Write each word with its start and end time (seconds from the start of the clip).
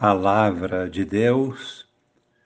Palavra 0.00 0.88
de 0.88 1.04
Deus, 1.04 1.86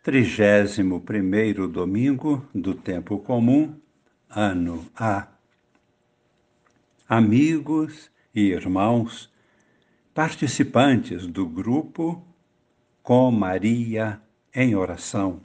trigésimo 0.03 1.01
primeiro 1.01 1.69
domingo 1.69 2.45
do 2.53 2.75
tempo 2.75 3.17
comum, 3.21 3.81
ano 4.29 4.85
A. 4.97 5.29
Amigos 7.09 8.11
e 8.35 8.41
irmãos, 8.49 9.33
participantes 10.13 11.29
do 11.29 11.47
grupo 11.47 12.27
Com 13.05 13.31
Maria 13.31 14.21
em 14.53 14.75
Oração. 14.75 15.41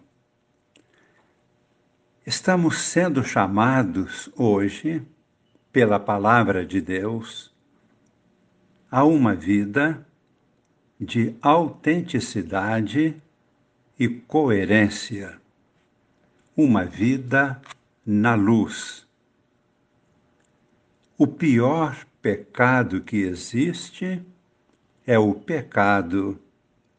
Estamos 2.25 2.79
sendo 2.79 3.23
chamados 3.23 4.31
hoje, 4.35 5.05
pela 5.71 5.99
Palavra 5.99 6.65
de 6.65 6.81
Deus, 6.81 7.53
a 8.89 9.03
uma 9.03 9.35
vida 9.35 10.08
de 10.99 11.33
autenticidade 11.41 13.15
e 13.97 14.09
coerência, 14.09 15.39
uma 16.57 16.83
vida 16.83 17.61
na 18.05 18.35
luz. 18.35 19.07
O 21.17 21.25
pior 21.25 22.05
pecado 22.21 23.01
que 23.01 23.17
existe 23.17 24.21
é 25.07 25.17
o 25.17 25.33
pecado 25.33 26.37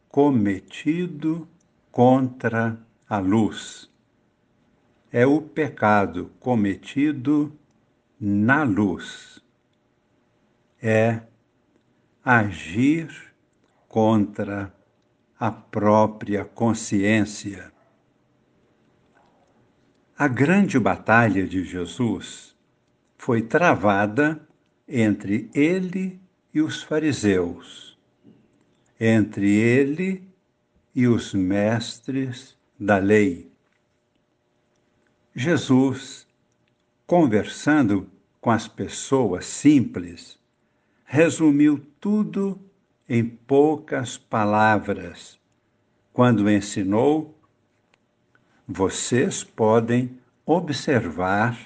cometido 0.09 1.47
contra 1.93 2.81
a 3.09 3.19
luz. 3.19 3.91
É 5.13 5.27
o 5.27 5.43
pecado 5.43 6.31
cometido 6.41 7.53
na 8.19 8.63
luz. 8.63 9.43
É 10.81 11.21
agir 12.25 13.30
contra 13.91 14.73
a 15.37 15.51
própria 15.51 16.45
consciência. 16.45 17.73
A 20.17 20.29
grande 20.29 20.79
batalha 20.79 21.45
de 21.45 21.65
Jesus 21.65 22.55
foi 23.19 23.43
travada 23.43 24.41
entre 24.87 25.51
ele 25.53 26.21
e 26.55 26.61
os 26.61 26.85
fariseus, 26.85 27.99
entre 29.01 29.51
ele 29.51 30.23
e 30.95 31.09
os 31.09 31.35
mestres 31.35 32.57
da 32.79 32.99
lei. 32.99 33.51
Jesus, 35.35 36.29
conversando 37.09 38.09
com 38.41 38.53
as 38.53 38.69
pessoas 38.69 39.47
simples, 39.47 40.39
resumiu 41.05 41.85
tudo 41.99 42.70
em 43.13 43.25
poucas 43.25 44.17
palavras, 44.17 45.37
quando 46.13 46.49
ensinou: 46.49 47.37
vocês 48.69 49.43
podem 49.43 50.17
observar 50.47 51.59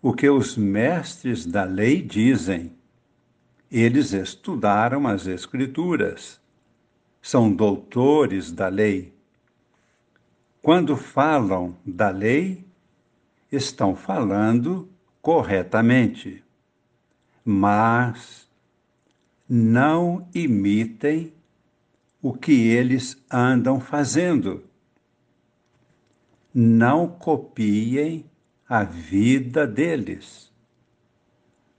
o 0.00 0.12
que 0.12 0.30
os 0.30 0.56
mestres 0.56 1.44
da 1.44 1.64
lei 1.64 2.00
dizem. 2.00 2.72
Eles 3.68 4.12
estudaram 4.12 5.08
as 5.08 5.26
Escrituras, 5.26 6.40
são 7.20 7.52
doutores 7.52 8.52
da 8.52 8.68
lei. 8.68 9.12
Quando 10.62 10.96
falam 10.96 11.76
da 11.84 12.10
lei, 12.10 12.64
estão 13.50 13.96
falando 13.96 14.88
corretamente. 15.20 16.44
Mas 17.44 18.43
não 19.48 20.28
imitem 20.34 21.32
o 22.22 22.32
que 22.32 22.68
eles 22.68 23.22
andam 23.30 23.78
fazendo. 23.78 24.64
Não 26.52 27.08
copiem 27.08 28.24
a 28.66 28.82
vida 28.84 29.66
deles, 29.66 30.50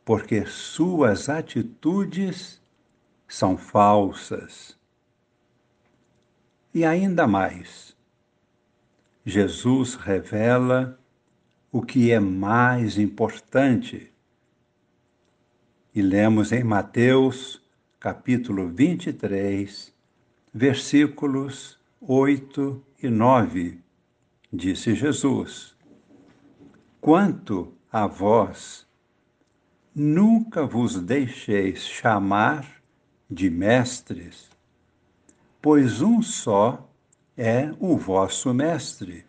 porque 0.03 0.45
suas 0.45 1.29
atitudes 1.29 2.61
são 3.27 3.57
falsas. 3.57 4.77
E 6.73 6.85
ainda 6.85 7.25
mais, 7.25 7.95
Jesus 9.25 9.95
revela 9.95 10.99
o 11.71 11.81
que 11.81 12.11
é 12.11 12.19
mais 12.19 12.99
importante 12.99 14.13
e 15.95 16.01
lemos 16.01 16.51
em 16.51 16.61
Mateus, 16.61 17.61
capítulo 18.01 18.67
23, 18.67 19.93
versículos 20.53 21.79
8 22.01 22.83
e 23.01 23.09
9. 23.09 23.79
Disse 24.51 24.93
Jesus: 24.93 25.73
Quanto 26.99 27.73
a 27.89 28.07
vós, 28.07 28.85
nunca 29.95 30.65
vos 30.65 30.99
deixeis 30.99 31.79
chamar 31.79 32.69
de 33.31 33.49
mestres, 33.49 34.49
pois 35.61 36.01
um 36.01 36.21
só 36.21 36.89
é 37.37 37.73
o 37.79 37.95
vosso 37.95 38.53
mestre, 38.53 39.25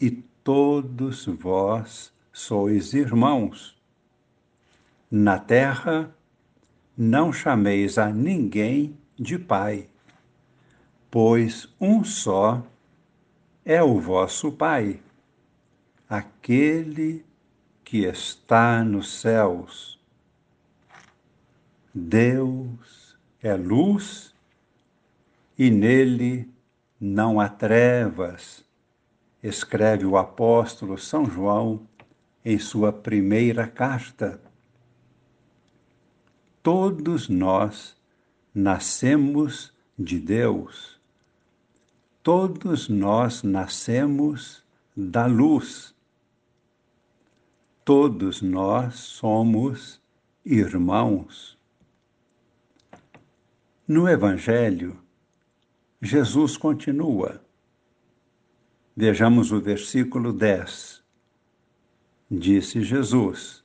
e 0.00 0.08
todos 0.44 1.26
vós 1.26 2.12
sois 2.32 2.94
irmãos. 2.94 3.81
Na 5.14 5.38
terra, 5.38 6.10
não 6.96 7.34
chameis 7.34 7.98
a 7.98 8.08
ninguém 8.08 8.96
de 9.14 9.38
Pai, 9.38 9.86
pois 11.10 11.68
um 11.78 12.02
só 12.02 12.62
é 13.62 13.82
o 13.82 14.00
vosso 14.00 14.50
Pai, 14.52 15.02
aquele 16.08 17.26
que 17.84 18.06
está 18.06 18.82
nos 18.82 19.20
céus. 19.20 20.00
Deus 21.92 23.14
é 23.42 23.54
luz 23.54 24.34
e 25.58 25.70
nele 25.70 26.50
não 26.98 27.38
há 27.38 27.50
trevas, 27.50 28.64
escreve 29.42 30.06
o 30.06 30.16
apóstolo 30.16 30.96
São 30.96 31.26
João 31.26 31.86
em 32.42 32.58
sua 32.58 32.90
primeira 32.90 33.66
carta 33.66 34.40
todos 36.62 37.28
nós 37.28 37.96
nascemos 38.54 39.72
de 39.98 40.20
Deus. 40.20 41.00
Todos 42.22 42.88
nós 42.88 43.42
nascemos 43.42 44.64
da 44.96 45.26
luz. 45.26 45.94
Todos 47.84 48.40
nós 48.40 48.94
somos 48.94 50.00
irmãos. 50.44 51.58
No 53.88 54.08
Evangelho, 54.08 54.96
Jesus 56.00 56.56
continua. 56.56 57.44
Vejamos 58.96 59.50
o 59.50 59.60
versículo 59.60 60.32
10. 60.32 61.02
Disse 62.30 62.82
Jesus: 62.82 63.64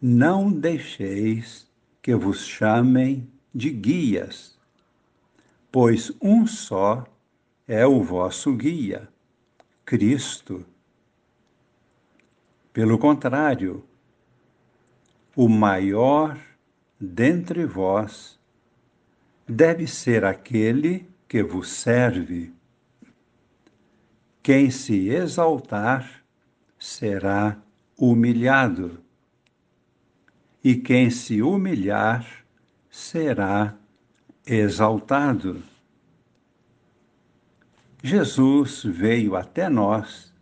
Não 0.00 0.50
deixeis 0.50 1.65
que 2.06 2.14
vos 2.14 2.46
chamem 2.46 3.28
de 3.52 3.68
guias, 3.68 4.56
pois 5.72 6.12
um 6.22 6.46
só 6.46 7.04
é 7.66 7.84
o 7.84 8.00
vosso 8.00 8.54
guia, 8.54 9.08
Cristo. 9.84 10.64
Pelo 12.72 12.96
contrário, 12.96 13.84
o 15.34 15.48
maior 15.48 16.38
dentre 17.00 17.66
vós 17.66 18.38
deve 19.44 19.88
ser 19.88 20.24
aquele 20.24 21.10
que 21.26 21.42
vos 21.42 21.68
serve. 21.68 22.54
Quem 24.44 24.70
se 24.70 25.08
exaltar 25.08 26.22
será 26.78 27.60
humilhado 27.98 29.04
e 30.66 30.74
quem 30.74 31.10
se 31.10 31.40
humilhar 31.42 32.26
será 32.90 33.72
exaltado. 34.44 35.62
Jesus 38.02 38.82
veio 38.82 39.36
até 39.36 39.68
nós 39.68 40.34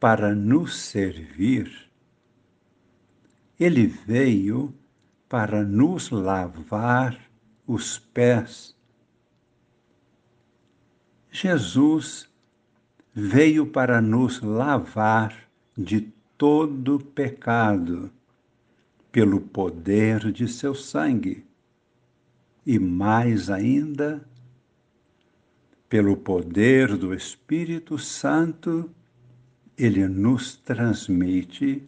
para 0.00 0.34
nos 0.34 0.76
servir. 0.76 1.88
Ele 3.60 3.86
veio 3.86 4.74
para 5.28 5.62
nos 5.62 6.10
lavar 6.10 7.16
os 7.64 7.96
pés. 7.96 8.76
Jesus 11.30 12.28
veio 13.14 13.68
para 13.68 14.02
nos 14.02 14.40
lavar 14.40 15.32
de 15.76 16.12
todo 16.36 16.98
pecado 16.98 18.10
pelo 19.10 19.40
poder 19.40 20.32
de 20.32 20.46
seu 20.48 20.74
sangue. 20.74 21.44
e 22.68 22.78
mais 22.78 23.48
ainda, 23.48 24.22
pelo 25.88 26.14
poder 26.18 26.98
do 26.98 27.14
Espírito 27.14 27.96
Santo, 27.96 28.90
ele 29.74 30.06
nos 30.06 30.54
transmite 30.56 31.82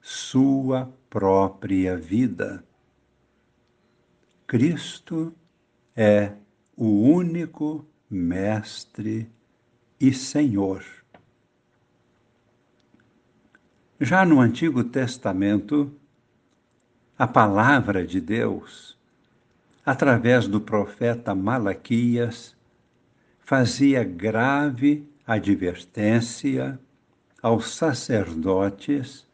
sua 0.00 0.88
própria 1.08 1.96
vida. 1.96 2.62
Cristo 4.46 5.34
é 5.96 6.32
o 6.76 7.10
único 7.10 7.84
Mestre 8.08 9.28
e 9.98 10.12
Senhor. 10.12 10.84
Já 14.00 14.24
no 14.24 14.40
Antigo 14.40 14.84
Testamento, 14.84 15.92
a 17.20 17.26
palavra 17.26 18.06
de 18.06 18.18
Deus, 18.18 18.96
através 19.84 20.48
do 20.48 20.58
profeta 20.58 21.34
Malaquias, 21.34 22.56
fazia 23.40 24.02
grave 24.02 25.06
advertência 25.26 26.80
aos 27.42 27.74
sacerdotes 27.74 29.28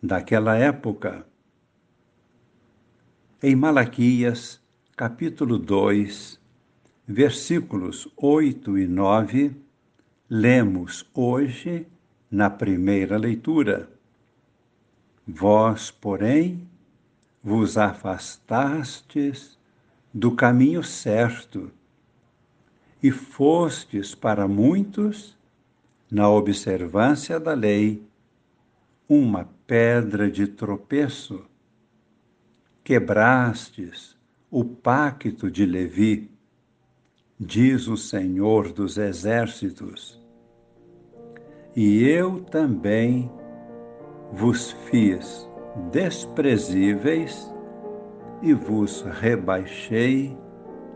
daquela 0.00 0.54
época. 0.56 1.26
Em 3.42 3.56
Malaquias, 3.56 4.60
capítulo 4.96 5.58
2, 5.58 6.38
versículos 7.04 8.06
8 8.16 8.78
e 8.78 8.86
9, 8.86 9.56
lemos 10.30 11.04
hoje 11.12 11.84
na 12.30 12.48
primeira 12.48 13.16
leitura. 13.16 13.90
Vós, 15.26 15.90
porém, 15.90 16.64
vos 17.44 17.76
afastastes 17.76 19.58
do 20.12 20.34
caminho 20.34 20.82
certo 20.82 21.70
e 23.02 23.10
fostes 23.10 24.14
para 24.14 24.48
muitos, 24.48 25.36
na 26.10 26.30
observância 26.30 27.38
da 27.38 27.52
lei, 27.52 28.02
uma 29.06 29.46
pedra 29.66 30.30
de 30.30 30.46
tropeço. 30.46 31.44
Quebrastes 32.82 34.16
o 34.50 34.64
pacto 34.64 35.50
de 35.50 35.66
Levi, 35.66 36.30
diz 37.38 37.88
o 37.88 37.96
Senhor 37.96 38.72
dos 38.72 38.96
Exércitos. 38.96 40.22
E 41.74 42.04
eu 42.04 42.40
também 42.40 43.30
vos 44.32 44.70
fiz 44.88 45.48
desprezíveis 45.90 47.52
e 48.42 48.52
vos 48.52 49.02
rebaixei 49.20 50.36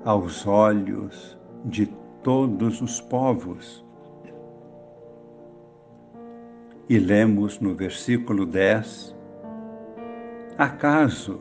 aos 0.05 0.47
olhos 0.47 1.39
de 1.65 1.87
todos 2.23 2.81
os 2.81 3.01
povos. 3.01 3.85
E 6.89 6.99
lemos 6.99 7.59
no 7.61 7.75
versículo 7.75 8.47
10: 8.47 9.15
Acaso 10.57 11.41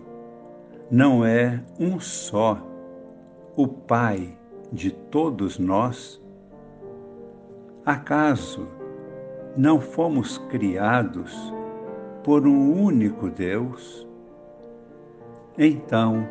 não 0.90 1.26
é 1.26 1.64
um 1.80 2.00
só 2.00 2.62
o 3.56 3.68
Pai 3.68 4.38
de 4.72 4.92
todos 4.92 5.58
nós? 5.58 6.22
Acaso 7.86 8.68
não 9.56 9.80
fomos 9.80 10.38
criados 10.50 11.54
por 12.28 12.46
um 12.46 12.84
único 12.84 13.30
Deus? 13.30 14.06
Então, 15.58 16.28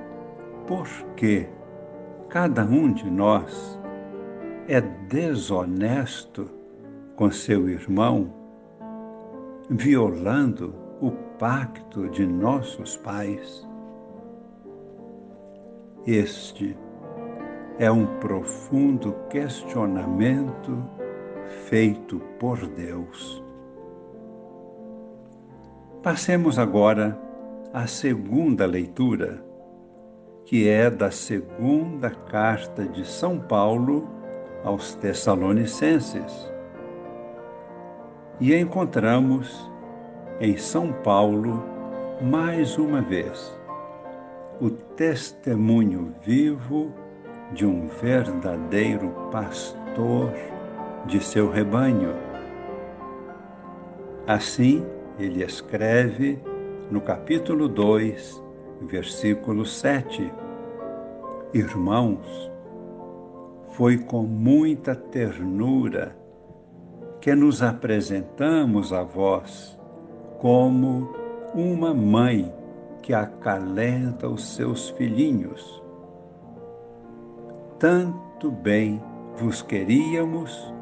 por 0.66 0.86
que 1.16 1.48
cada 2.28 2.66
um 2.66 2.92
de 2.92 3.10
nós 3.10 3.80
é 4.68 4.78
desonesto 4.82 6.50
com 7.16 7.30
seu 7.30 7.66
irmão, 7.70 8.30
violando 9.70 10.74
o 11.00 11.12
pacto 11.38 12.10
de 12.10 12.26
nossos 12.26 12.98
pais? 12.98 13.66
Este 16.06 16.76
é 17.78 17.90
um 17.90 18.04
profundo 18.18 19.14
questionamento 19.30 20.76
feito 21.70 22.20
por 22.38 22.58
Deus. 22.66 23.45
Passemos 26.06 26.56
agora 26.56 27.18
à 27.74 27.88
segunda 27.88 28.64
leitura, 28.64 29.42
que 30.44 30.68
é 30.68 30.88
da 30.88 31.10
segunda 31.10 32.10
carta 32.10 32.84
de 32.86 33.04
São 33.04 33.40
Paulo 33.40 34.08
aos 34.62 34.94
Tessalonicenses. 34.94 36.48
E 38.38 38.54
encontramos 38.54 39.68
em 40.40 40.56
São 40.56 40.92
Paulo, 40.92 41.60
mais 42.22 42.78
uma 42.78 43.02
vez, 43.02 43.58
o 44.60 44.70
testemunho 44.70 46.14
vivo 46.22 46.94
de 47.52 47.66
um 47.66 47.88
verdadeiro 47.88 49.10
pastor 49.32 50.32
de 51.06 51.18
seu 51.18 51.50
rebanho. 51.50 52.14
Assim, 54.24 54.86
ele 55.18 55.42
escreve 55.42 56.38
no 56.90 57.00
capítulo 57.00 57.68
2, 57.68 58.42
versículo 58.82 59.64
7: 59.64 60.32
Irmãos, 61.54 62.50
foi 63.70 63.98
com 63.98 64.22
muita 64.22 64.94
ternura 64.94 66.16
que 67.20 67.34
nos 67.34 67.62
apresentamos 67.62 68.92
a 68.92 69.02
vós 69.02 69.78
como 70.38 71.12
uma 71.54 71.94
mãe 71.94 72.52
que 73.02 73.14
acalenta 73.14 74.28
os 74.28 74.54
seus 74.54 74.90
filhinhos. 74.90 75.82
Tanto 77.78 78.50
bem 78.50 79.02
vos 79.36 79.62
queríamos 79.62 80.72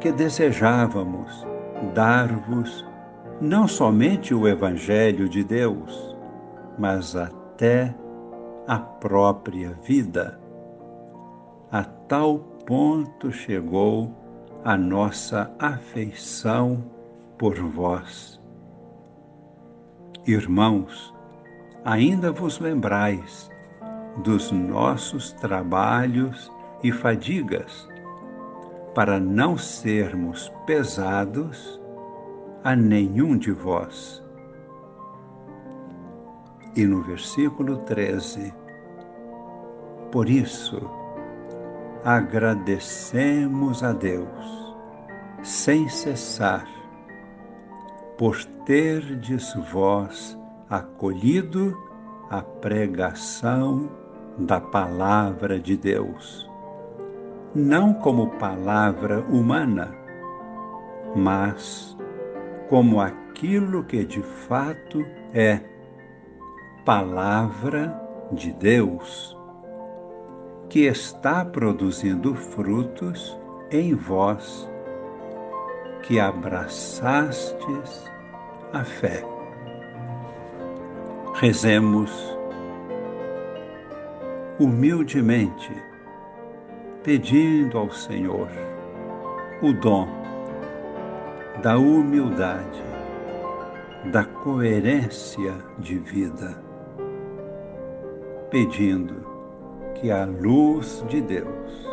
que 0.00 0.12
desejávamos 0.12 1.46
dar-vos 1.94 2.87
não 3.40 3.68
somente 3.68 4.34
o 4.34 4.48
Evangelho 4.48 5.28
de 5.28 5.44
Deus, 5.44 6.16
mas 6.76 7.14
até 7.14 7.94
a 8.66 8.78
própria 8.78 9.70
vida. 9.82 10.40
A 11.70 11.84
tal 11.84 12.38
ponto 12.66 13.30
chegou 13.30 14.12
a 14.64 14.76
nossa 14.76 15.50
afeição 15.58 16.84
por 17.38 17.54
vós. 17.54 18.40
Irmãos, 20.26 21.14
ainda 21.84 22.32
vos 22.32 22.58
lembrais 22.58 23.48
dos 24.24 24.50
nossos 24.50 25.32
trabalhos 25.34 26.50
e 26.82 26.90
fadigas, 26.90 27.88
para 28.94 29.20
não 29.20 29.56
sermos 29.56 30.52
pesados 30.66 31.80
a 32.64 32.74
nenhum 32.74 33.36
de 33.36 33.52
vós. 33.52 34.22
E 36.76 36.84
no 36.84 37.02
versículo 37.02 37.78
13, 37.78 38.52
por 40.12 40.28
isso, 40.28 40.80
agradecemos 42.04 43.82
a 43.82 43.92
Deus, 43.92 44.76
sem 45.42 45.88
cessar, 45.88 46.66
por 48.16 48.42
terdes 48.64 49.54
vós 49.72 50.38
acolhido 50.70 51.76
a 52.30 52.42
pregação 52.42 53.88
da 54.38 54.60
palavra 54.60 55.58
de 55.58 55.76
Deus, 55.76 56.48
não 57.54 57.92
como 57.92 58.38
palavra 58.38 59.20
humana, 59.30 59.94
mas 61.16 61.96
como 62.68 63.00
aquilo 63.00 63.84
que 63.84 64.04
de 64.04 64.22
fato 64.22 65.04
é 65.32 65.60
palavra 66.84 67.98
de 68.32 68.52
Deus, 68.52 69.36
que 70.68 70.86
está 70.86 71.44
produzindo 71.44 72.34
frutos 72.34 73.38
em 73.70 73.94
vós, 73.94 74.68
que 76.02 76.20
abraçastes 76.20 78.10
a 78.72 78.84
fé. 78.84 79.24
Rezemos 81.34 82.36
humildemente, 84.58 85.72
pedindo 87.02 87.78
ao 87.78 87.90
Senhor 87.90 88.48
o 89.62 89.72
dom 89.72 90.17
da 91.62 91.76
humildade, 91.76 92.82
da 94.12 94.24
coerência 94.24 95.54
de 95.78 95.98
vida, 95.98 96.56
pedindo 98.48 99.26
que 99.96 100.10
a 100.10 100.24
luz 100.24 101.04
de 101.08 101.20
Deus, 101.20 101.88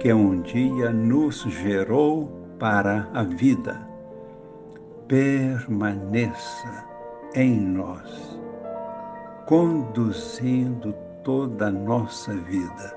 que 0.00 0.12
um 0.12 0.40
dia 0.40 0.90
nos 0.90 1.42
gerou 1.42 2.28
para 2.58 3.08
a 3.14 3.22
vida, 3.22 3.80
permaneça 5.06 6.84
em 7.36 7.60
nós, 7.60 8.40
conduzindo 9.46 10.92
toda 11.22 11.68
a 11.68 11.70
nossa 11.70 12.34
vida, 12.34 12.96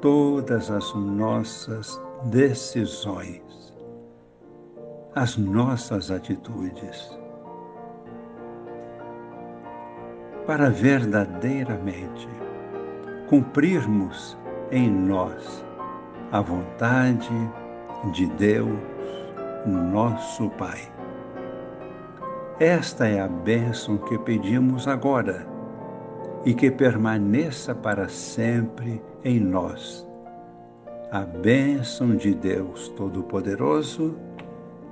todas 0.00 0.68
as 0.68 0.92
nossas 0.96 2.00
decisões, 2.24 3.71
as 5.14 5.36
nossas 5.36 6.10
atitudes, 6.10 7.18
para 10.46 10.70
verdadeiramente 10.70 12.28
cumprirmos 13.28 14.38
em 14.70 14.90
nós 14.90 15.64
a 16.32 16.40
vontade 16.40 17.28
de 18.12 18.26
Deus, 18.26 18.78
nosso 19.66 20.48
Pai. 20.50 20.80
Esta 22.58 23.06
é 23.06 23.20
a 23.20 23.28
bênção 23.28 23.98
que 23.98 24.18
pedimos 24.18 24.88
agora 24.88 25.46
e 26.44 26.54
que 26.54 26.70
permaneça 26.70 27.74
para 27.74 28.08
sempre 28.08 29.02
em 29.24 29.38
nós. 29.38 30.08
A 31.10 31.20
bênção 31.20 32.16
de 32.16 32.34
Deus 32.34 32.88
Todo-Poderoso, 32.96 34.16